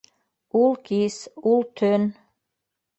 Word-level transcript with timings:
Ул 0.61 0.73
кис, 0.89 1.19
ул 1.53 1.65
төн... 1.83 2.11